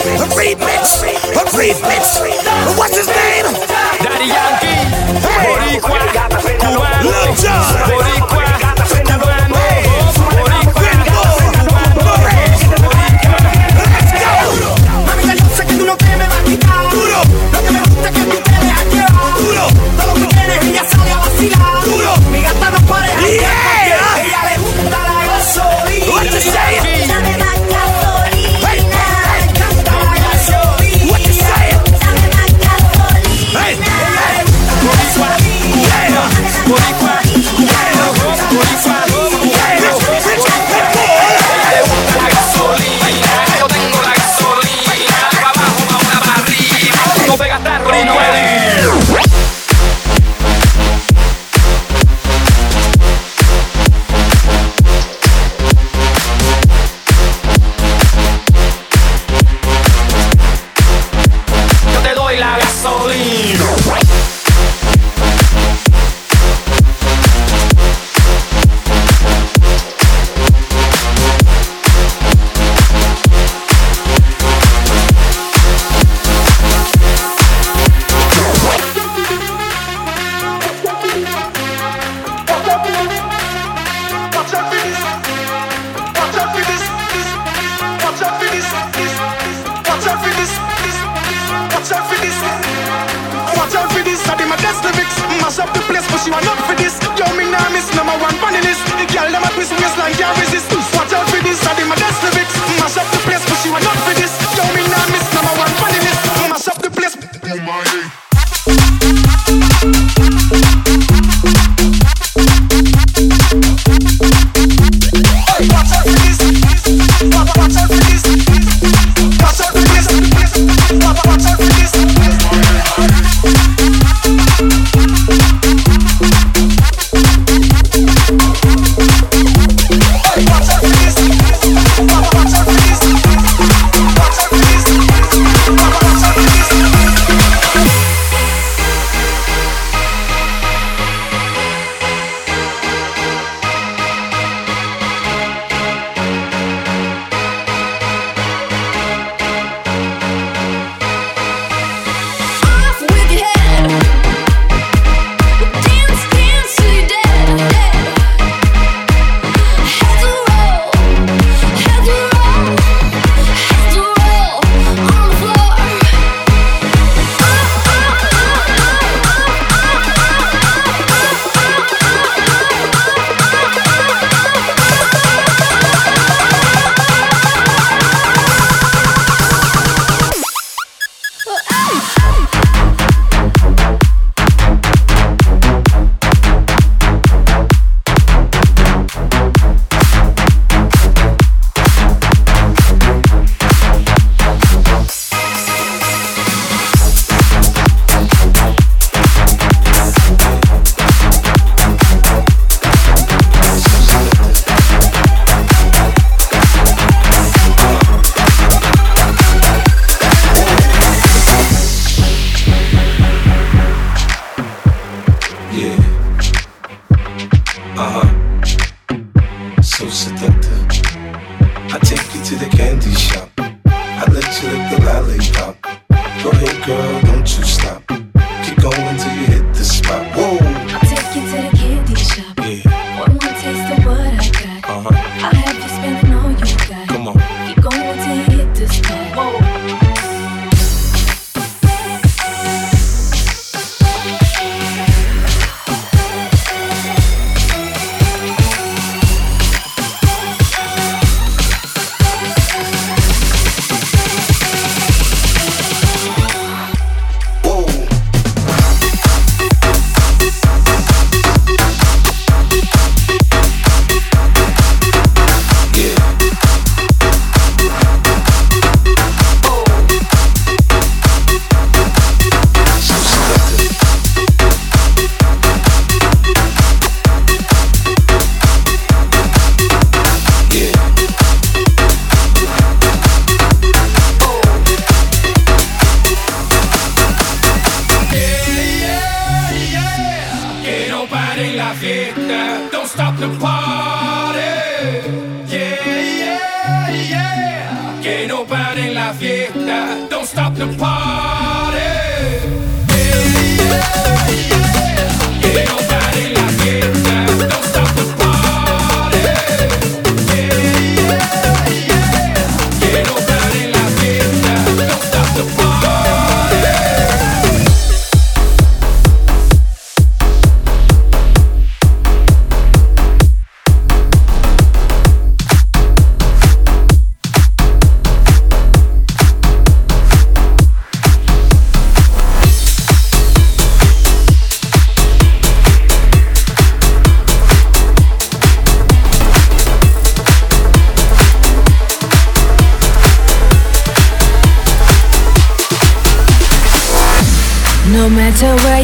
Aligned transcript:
a 0.00 0.26
remix, 0.38 1.02
a 1.02 1.44
remix. 1.56 2.78
What's 2.78 2.96
his 2.96 3.08
name? 3.08 3.46
Daddy 4.02 4.28
Yankee, 4.28 4.78
Boricua, 5.22 5.98
Cubano, 6.60 7.12
Boricua. 7.88 8.67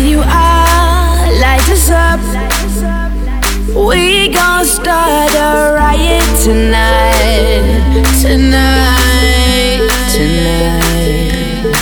you 0.05 0.21
are, 0.21 1.33
light 1.41 1.67
us 1.71 1.91
up. 1.91 2.21
We 3.75 4.29
gon' 4.29 4.65
start 4.67 5.33
a 5.35 5.73
riot 5.75 6.25
tonight, 6.43 8.05
tonight, 8.21 9.89
tonight. 10.13 11.73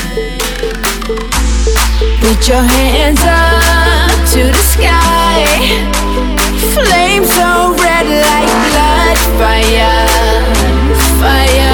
Put 2.20 2.48
your 2.48 2.62
hands 2.62 3.22
up 3.24 4.12
to 4.34 4.42
the 4.56 4.64
sky, 4.74 5.44
flames 6.74 7.28
so 7.34 7.74
red 7.82 8.06
like 8.06 8.52
blood, 8.70 9.18
fire, 9.38 10.06
fire. 11.20 11.71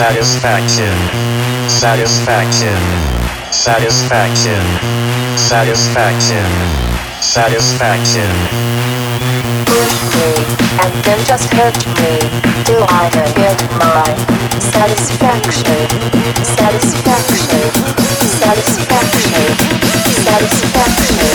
Satisfaction. 0.00 0.96
Satisfaction. 1.68 2.80
Satisfaction. 3.52 4.64
Satisfaction. 5.36 6.50
Satisfaction. 7.20 8.32
push 9.68 9.96
me, 10.16 10.30
and 10.82 10.92
then 11.04 11.20
just 11.26 11.52
hurt 11.52 11.80
me 12.00 12.16
till 12.64 12.84
I 12.88 13.10
get 13.36 13.60
my 13.76 14.08
satisfaction, 14.72 15.84
satisfaction, 16.56 17.66
satisfaction, 18.40 19.48
satisfaction, 20.24 21.28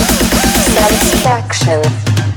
satisfaction. 0.74 2.35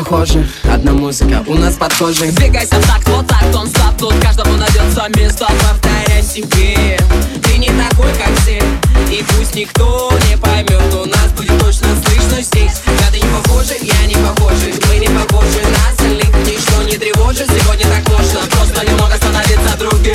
Похожи. 0.00 0.46
Одна 0.64 0.92
музыка 0.92 1.44
у 1.46 1.54
нас 1.54 1.74
подхожих. 1.74 2.34
Двигайся 2.34 2.76
в 2.76 2.86
такт, 2.86 3.08
вот 3.08 3.26
так, 3.26 3.44
он 3.54 3.66
стоп 3.66 3.96
Тут 3.98 4.14
каждому 4.22 4.56
найдется 4.56 5.06
место. 5.16 5.46
Повторяй 5.46 6.22
себе 6.22 6.98
Ты 7.42 7.58
не 7.58 7.68
такой, 7.68 8.12
как 8.14 8.34
все. 8.40 8.62
И 9.12 9.24
пусть 9.28 9.54
никто 9.54 10.10
не 10.28 10.36
поймет 10.36 10.94
У 10.94 11.04
нас 11.06 11.30
будет 11.36 11.58
точно 11.60 11.88
слышно 12.04 12.42
здесь. 12.42 12.80
Да 12.86 13.06
ты 13.12 13.20
не 13.20 13.28
похожи, 13.28 13.74
я 13.82 14.06
не 14.06 14.14
похожи 14.14 14.72
Мы 14.88 14.98
не 14.98 15.08
похожи 15.08 15.60
на 15.64 15.90
остальных 15.90 16.30
Ничто 16.46 16.82
не 16.82 16.96
тревожит, 16.96 17.48
сегодня 17.48 17.86
так 17.86 18.08
можно 18.08 18.40
Просто 18.50 18.86
немного 18.86 19.16
становиться 19.16 19.78
другим. 19.78 20.14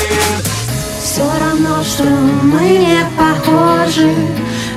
Все 1.04 1.24
равно, 1.40 1.84
что 1.84 2.04
мы 2.04 2.62
не 2.62 3.06
похожи. 3.18 4.14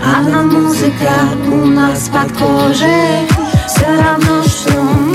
Одна 0.05 0.43
музыка 0.43 1.13
у 1.51 1.67
нас 1.67 2.09
под 2.09 2.31
кожей 2.37 3.48
That 3.81 4.01
I'm 4.01 4.21
not 4.21 4.45
strong. 4.45 5.08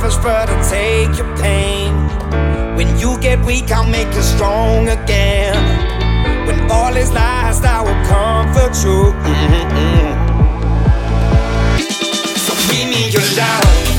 But 0.00 0.48
I 0.50 0.62
take 0.68 1.16
your 1.18 1.36
pain. 1.36 1.94
When 2.76 2.98
you 2.98 3.18
get 3.20 3.44
weak, 3.44 3.70
I'll 3.70 3.88
make 3.88 4.12
you 4.14 4.22
strong 4.22 4.88
again. 4.88 5.54
When 6.46 6.70
all 6.70 6.96
is 6.96 7.12
lost, 7.12 7.64
I 7.64 7.80
will 7.80 8.00
comfort 8.06 8.74
you. 8.84 9.12
Mm-mm-mm. 9.30 10.14
So 12.38 12.52
give 12.72 12.88
me 12.88 13.10
your 13.10 13.22
love. 13.36 13.93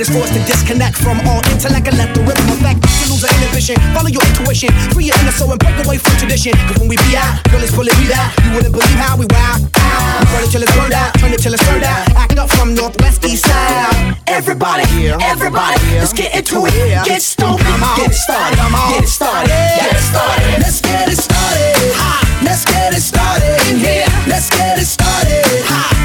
Got 0.00 0.12
five 0.12 0.16
minutes 0.16 0.16
for 0.16 0.22
us 0.24 0.32
to 0.32 0.40
disconnect 0.48 0.96
from 0.96 1.20
all 1.28 1.40
intellect 1.52 1.88
and 1.88 1.98
let 1.98 2.14
the 2.14 2.20
rhythm 2.24 2.48
affect. 2.48 2.80
To 2.80 3.12
lose 3.12 3.24
our 3.24 3.32
inhibition, 3.36 3.76
follow 3.92 4.08
your 4.08 4.24
intuition, 4.32 4.70
free 4.92 5.12
your 5.12 5.18
inner 5.20 5.32
soul 5.32 5.50
and 5.50 5.60
break 5.60 5.76
away 5.84 5.98
from 5.98 6.16
tradition. 6.16 6.52
Cause 6.68 6.78
when 6.78 6.88
we 6.88 6.96
be 7.04 7.16
out, 7.16 7.42
girl, 7.50 7.60
it's 7.60 7.74
pulling 7.74 7.96
me 8.00 8.08
out. 8.12 8.32
You 8.44 8.50
wouldn't 8.56 8.72
believe 8.72 8.96
how 8.96 9.16
we 9.16 9.26
wow. 9.28 9.60
We 9.60 10.24
burn 10.32 10.44
it 10.44 10.50
till 10.52 10.62
it's 10.62 10.74
burned 10.76 10.94
out, 10.94 11.12
turn 11.20 11.32
it 11.32 11.40
till 11.40 11.52
it's 11.52 11.64
turned 11.66 11.84
out. 11.84 12.08
Act 12.16 12.38
up 12.38 12.48
from 12.50 12.74
northwest, 12.74 13.24
east 13.24 13.44
side. 13.44 14.16
Everybody, 14.26 14.86
here 14.96 15.16
everybody, 15.20 15.80
here 15.90 16.00
let's 16.00 16.12
get 16.12 16.32
into 16.32 16.64
it. 16.64 16.72
Get 17.04 17.20
stupid, 17.20 17.60
get 17.96 18.10
it 18.10 18.14
started, 18.14 18.56
get 18.56 19.04
it 19.04 19.08
started, 19.08 19.48
get 19.48 19.92
it 19.92 20.00
started. 20.00 20.56
Let's 20.64 20.80
get 20.80 21.08
it 21.08 21.18
started. 21.18 22.20
Let's 22.40 22.64
get 22.64 22.94
it 22.94 23.02
started 23.02 23.52
in 23.68 23.76
here. 23.76 24.06
Let's 24.26 24.48
get 24.48 24.78
it 24.78 24.86
started. 24.86 25.44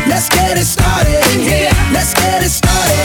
Let's 0.08 0.28
get 0.30 0.58
it 0.58 0.66
started 0.66 1.24
in 1.32 1.40
here. 1.40 1.72
Let's 1.94 2.14
get 2.14 2.44
it 2.44 2.50
started. 2.50 3.05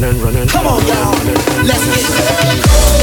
Running, 0.00 0.22
running. 0.22 0.48
Come 0.48 0.66
on, 0.66 0.86
y'all. 0.86 1.12
Let's 1.64 1.84
get 1.86 2.18
Buddy, 2.28 2.97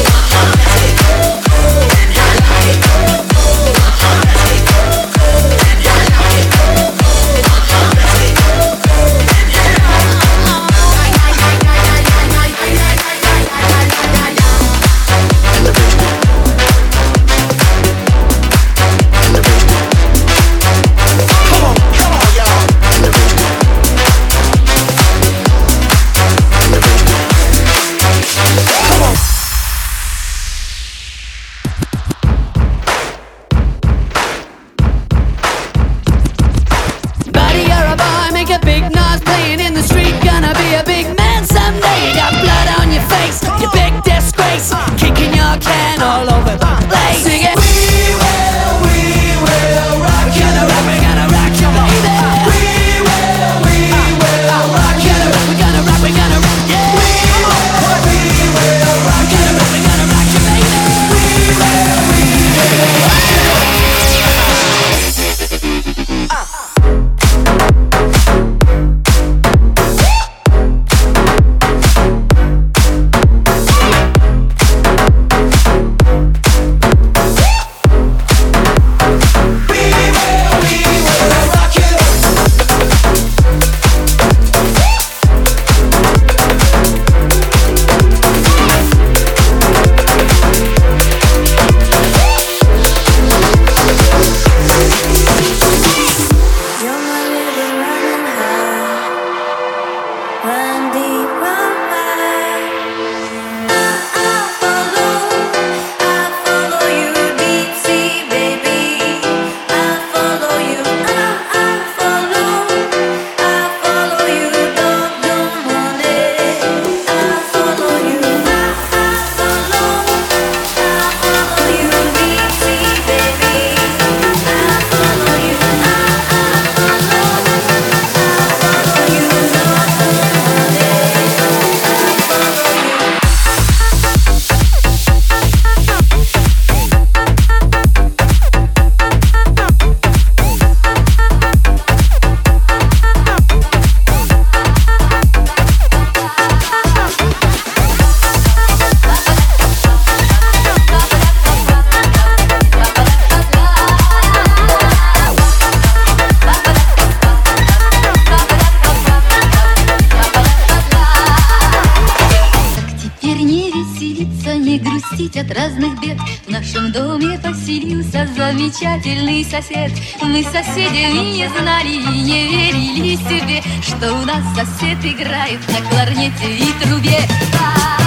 замечательный 168.76 169.44
сосед. 169.44 169.92
Мы 170.22 170.44
соседями 170.44 171.38
не 171.38 171.50
знали 171.50 171.90
и 171.90 172.22
не 172.22 172.48
верили 172.48 173.16
себе 173.16 173.64
Что 173.82 174.14
у 174.14 174.26
нас 174.26 174.44
сосед 174.56 175.04
играет 175.04 175.60
на 175.70 175.90
кларнете 175.90 176.58
и 176.58 176.84
трубе. 176.84 177.20
Ba-ba-da-ba-ba 177.54 178.05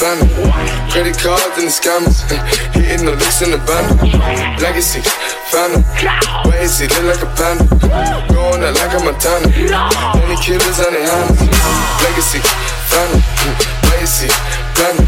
family. 0.00 0.32
Credit 0.88 1.12
cards 1.20 1.60
and 1.60 1.68
the 1.68 1.74
scammers, 1.76 2.24
hitting 2.72 3.04
the 3.04 3.12
licks 3.12 3.44
in 3.44 3.52
the 3.52 3.60
band. 3.68 4.00
Legacy, 4.56 5.04
family. 5.52 5.84
Why 6.48 6.64
he 6.64 6.88
look 6.88 7.04
like 7.04 7.20
a 7.20 7.28
panda? 7.36 7.68
Going 8.32 8.64
out 8.64 8.80
like 8.80 8.96
a 8.96 9.00
Montana. 9.04 9.44
Many 10.16 10.40
killers 10.40 10.80
on 10.80 10.96
their 10.96 11.04
hands. 11.04 11.36
Legacy, 12.00 12.40
family. 12.88 13.20
Why 13.84 14.00
is 14.00 14.24
he 14.24 14.28
planning? 14.72 15.04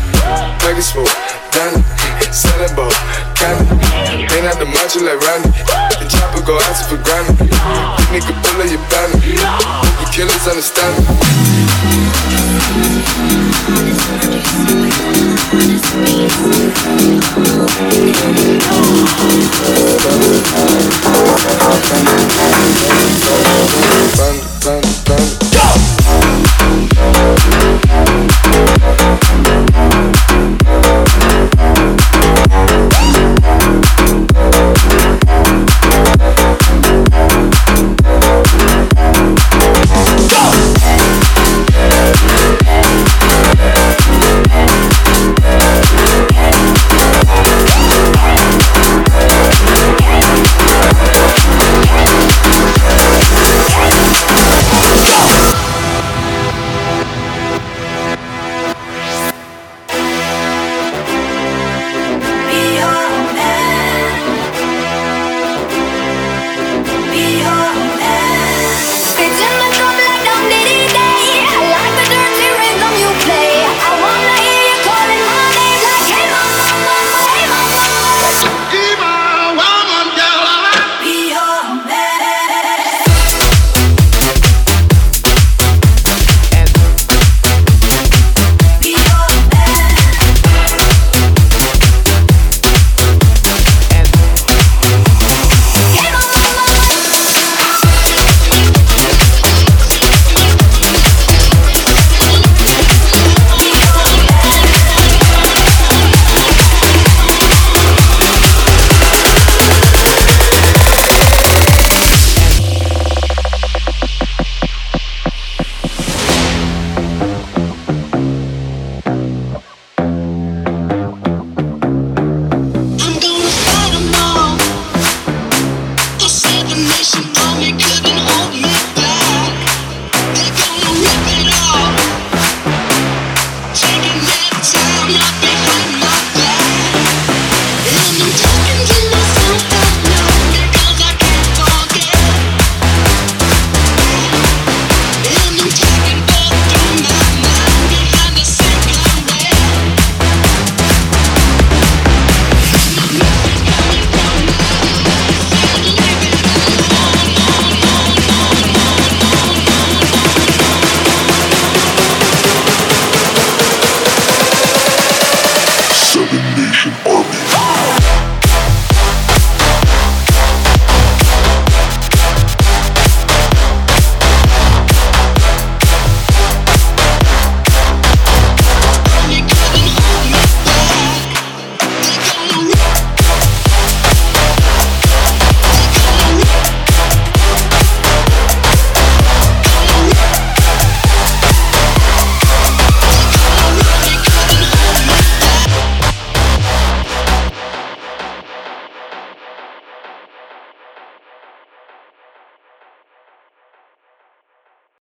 Package 0.60 0.92
smoke, 0.92 1.08
Danny. 1.56 1.80
Selling 2.28 2.76
ball. 2.76 2.92
Ain't 3.40 4.44
had 4.44 4.60
the 4.60 4.68
macho 4.68 5.00
like 5.08 5.24
Randy. 5.24 5.56
The 5.96 6.04
chopper 6.04 6.44
go 6.44 6.60
out 6.60 6.78
for 6.84 7.00
granted. 7.00 7.48
Nigga 8.12 8.36
pull 8.44 8.60
up 8.60 8.68
your 8.68 8.84
banner. 8.92 9.16
The 9.24 10.06
killers 10.12 10.44
understand 10.44 11.00
me. 11.00 12.31
Bang, 24.16 24.38
bang, 24.62 24.82
bang. 25.04 25.28
Go! 27.86 27.91